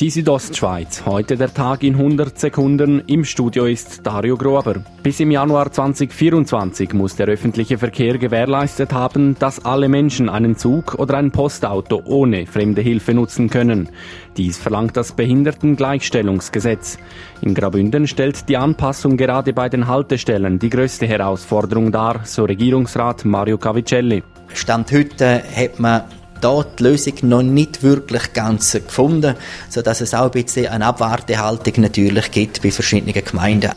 Die 0.00 0.10
Südostschweiz. 0.10 1.06
Heute 1.06 1.36
der 1.36 1.52
Tag 1.52 1.82
in 1.82 1.96
100 1.96 2.38
Sekunden. 2.38 3.02
Im 3.08 3.24
Studio 3.24 3.64
ist 3.64 4.06
Dario 4.06 4.36
Grober. 4.36 4.76
Bis 5.02 5.18
im 5.18 5.32
Januar 5.32 5.72
2024 5.72 6.92
muss 6.92 7.16
der 7.16 7.26
öffentliche 7.26 7.78
Verkehr 7.78 8.16
gewährleistet 8.16 8.92
haben, 8.92 9.36
dass 9.40 9.64
alle 9.64 9.88
Menschen 9.88 10.28
einen 10.28 10.56
Zug 10.56 10.94
oder 11.00 11.16
ein 11.16 11.32
Postauto 11.32 12.00
ohne 12.04 12.46
fremde 12.46 12.80
Hilfe 12.80 13.12
nutzen 13.12 13.50
können. 13.50 13.88
Dies 14.36 14.56
verlangt 14.56 14.96
das 14.96 15.14
Behindertengleichstellungsgesetz. 15.14 16.98
In 17.40 17.54
Grabünden 17.54 18.06
stellt 18.06 18.48
die 18.48 18.56
Anpassung 18.56 19.16
gerade 19.16 19.52
bei 19.52 19.68
den 19.68 19.88
Haltestellen 19.88 20.60
die 20.60 20.70
größte 20.70 21.08
Herausforderung 21.08 21.90
dar, 21.90 22.20
so 22.22 22.44
Regierungsrat 22.44 23.24
Mario 23.24 23.58
Cavicelli. 23.58 24.22
Stand 24.54 24.92
heute 24.92 25.42
hat 25.56 25.80
man 25.80 26.02
da 26.40 26.64
die 26.78 26.82
Lösung 26.82 27.14
noch 27.22 27.42
nicht 27.42 27.82
wirklich 27.82 28.32
ganz 28.32 28.72
gefunden, 28.72 29.34
sodass 29.68 30.00
es 30.00 30.14
auch 30.14 30.26
ein 30.26 30.30
bisschen 30.30 30.68
eine 30.68 30.86
Abwartehaltung 30.86 31.74
natürlich 31.78 32.30
gibt 32.30 32.62
bei 32.62 32.70
verschiedenen 32.70 33.24
Gemeinden. 33.24 33.72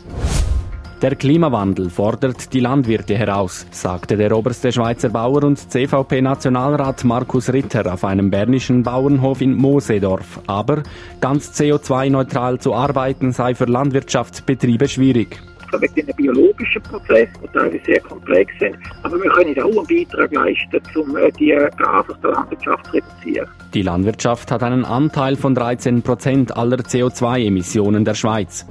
Der 1.02 1.16
Klimawandel 1.16 1.90
fordert 1.90 2.52
die 2.52 2.60
Landwirte 2.60 3.16
heraus, 3.16 3.66
sagte 3.72 4.16
der 4.16 4.36
oberste 4.36 4.70
Schweizer 4.70 5.08
Bauer 5.08 5.42
und 5.42 5.58
CVP-Nationalrat 5.58 7.02
Markus 7.02 7.52
Ritter 7.52 7.92
auf 7.92 8.04
einem 8.04 8.30
bernischen 8.30 8.84
Bauernhof 8.84 9.40
in 9.40 9.54
Mosedorf. 9.54 10.38
Aber 10.46 10.84
ganz 11.20 11.60
CO2-neutral 11.60 12.60
zu 12.60 12.72
arbeiten 12.72 13.32
sei 13.32 13.56
für 13.56 13.64
Landwirtschaftsbetriebe 13.64 14.86
schwierig 14.86 15.42
wegen 15.80 15.94
den 15.94 16.16
biologischen 16.16 16.82
Prozessen, 16.82 17.32
die 17.42 17.48
teilweise 17.48 17.80
sehr 17.84 18.00
komplex 18.00 18.52
sind. 18.58 18.76
Aber 19.02 19.20
wir 19.22 19.30
können 19.30 19.58
auch 19.60 19.68
einen 19.68 19.86
Beitrag 19.86 20.32
leisten, 20.32 20.80
um 20.96 21.16
äh, 21.16 21.30
die 21.32 21.48
Gase 21.48 22.12
aus 22.12 22.20
der 22.22 22.30
Landwirtschaft 22.30 22.86
zu 22.86 22.92
reduzieren. 22.92 23.48
Die 23.74 23.82
Landwirtschaft 23.82 24.50
hat 24.50 24.62
einen 24.62 24.84
Anteil 24.84 25.36
von 25.36 25.54
13 25.54 26.02
Prozent 26.02 26.56
aller 26.56 26.78
CO2-Emissionen 26.78 28.04
der 28.04 28.14
Schweiz. 28.14 28.66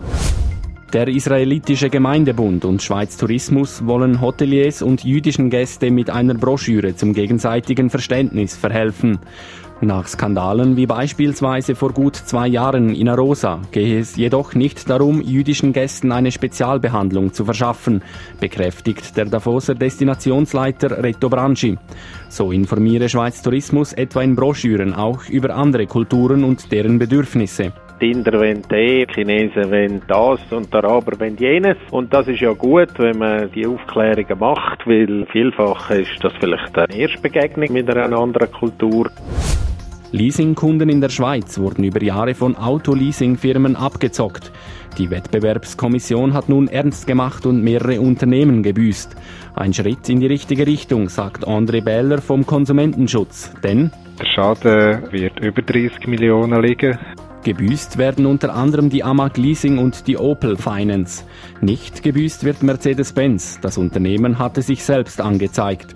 Der 0.94 1.08
israelitische 1.08 1.90
Gemeindebund 1.90 2.66
und 2.66 2.84
Schweiz 2.84 3.16
Tourismus 3.16 3.86
wollen 3.88 4.20
Hoteliers 4.20 4.82
und 4.82 5.06
jüdischen 5.06 5.50
Gäste 5.50 5.90
mit 5.90 6.10
einer 6.10 6.34
Broschüre 6.34 6.98
zum 6.98 7.14
gegenseitigen 7.14 7.90
Verständnis 7.90 8.58
verhelfen. 8.58 9.20
Nach 9.84 10.08
Skandalen 10.08 10.78
wie 10.78 10.86
beispielsweise 10.86 11.74
vor 11.74 11.92
gut 11.92 12.16
zwei 12.16 12.48
Jahren 12.48 12.94
in 12.94 13.10
Arosa 13.10 13.62
gehe 13.72 14.00
es 14.00 14.16
jedoch 14.16 14.54
nicht 14.54 14.88
darum, 14.88 15.22
jüdischen 15.22 15.74
Gästen 15.74 16.12
eine 16.12 16.32
Spezialbehandlung 16.32 17.34
zu 17.34 17.46
verschaffen, 17.46 18.04
bekräftigt 18.40 19.18
der 19.18 19.26
Davoser 19.26 19.74
Destinationsleiter 19.74 21.04
Reto 21.04 21.30
Branchi. 21.30 21.80
So 22.30 22.52
informiere 22.52 23.10
Schweiz 23.10 23.42
Tourismus 23.42 23.94
etwa 23.94 24.22
in 24.22 24.36
Broschüren 24.36 24.94
auch 24.94 25.28
über 25.28 25.56
andere 25.56 25.88
Kulturen 25.88 26.44
und 26.44 26.72
deren 26.72 27.00
Bedürfnisse. 27.00 27.74
Die 28.02 28.12
Inder 28.12 28.34
wollen 28.34 28.62
die 28.72 29.08
Chinesen 29.12 29.72
wollen 29.72 30.02
das 30.08 30.40
und 30.52 30.72
der 30.72 30.84
Araber 30.84 31.20
wollen 31.20 31.38
jenes. 31.38 31.78
Und 31.90 32.14
das 32.14 32.28
ist 32.28 32.42
ja 32.42 32.52
gut, 32.54 32.98
wenn 32.98 33.18
man 33.18 33.52
die 33.52 33.66
Aufklärungen 33.66 34.40
macht, 34.40 34.86
weil 34.86 35.26
vielfach 35.32 35.90
ist 35.90 36.24
das 36.24 36.34
vielleicht 36.40 36.78
eine 36.78 36.96
Erstbegegnung 36.96 37.74
mit 37.74 37.90
einer 37.90 38.18
anderen 38.18 38.52
Kultur. 38.52 39.10
Leasingkunden 40.12 40.90
in 40.90 41.00
der 41.00 41.10
Schweiz 41.10 41.58
wurden 41.58 41.86
über 41.86 42.04
Jahre 42.04 42.36
von 42.36 42.58
Autoleasingfirmen 42.58 43.76
abgezockt. 43.78 44.52
Die 44.98 45.10
Wettbewerbskommission 45.10 46.34
hat 46.34 46.50
nun 46.50 46.68
ernst 46.68 47.08
gemacht 47.08 47.46
und 47.46 47.64
mehrere 47.64 48.02
Unternehmen 48.02 48.62
gebüßt. 48.62 49.16
Ein 49.56 49.74
Schritt 49.74 50.10
in 50.10 50.20
die 50.20 50.28
richtige 50.28 50.68
Richtung, 50.68 51.08
sagt 51.08 51.48
André 51.48 51.82
Bähler 51.82 52.22
vom 52.22 52.46
Konsumentenschutz. 52.46 53.54
Denn 53.64 53.92
der 54.20 54.26
Schaden 54.26 55.12
wird 55.12 55.40
über 55.40 55.62
30 55.62 56.08
Millionen 56.08 56.62
liegen. 56.62 57.00
Gebüßt 57.44 57.98
werden 57.98 58.26
unter 58.26 58.54
anderem 58.54 58.90
die 58.90 59.04
Amag 59.04 59.38
Leasing 59.38 59.78
und 59.80 60.08
die 60.08 60.18
Opel 60.18 60.58
Finance. 60.58 61.24
Nicht 61.62 62.04
gebüßt 62.04 62.44
wird 62.44 62.62
Mercedes-Benz. 62.62 63.60
Das 63.62 63.78
Unternehmen 63.78 64.38
hatte 64.38 64.62
sich 64.62 64.84
selbst 64.84 65.22
angezeigt. 65.22 65.96